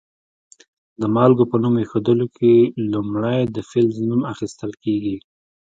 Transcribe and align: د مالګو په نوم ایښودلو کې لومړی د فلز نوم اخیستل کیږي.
د 0.99 1.01
مالګو 1.15 1.49
په 1.51 1.57
نوم 1.63 1.75
ایښودلو 1.81 2.27
کې 2.37 2.53
لومړی 2.91 3.41
د 3.55 3.57
فلز 3.69 3.95
نوم 4.09 4.21
اخیستل 4.33 4.71
کیږي. 4.83 5.17